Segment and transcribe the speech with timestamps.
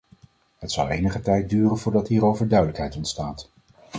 [0.57, 3.49] Het zal enige tijd duren voordat hierover duidelijkheid ontstaat.